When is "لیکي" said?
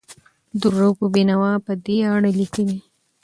2.39-2.67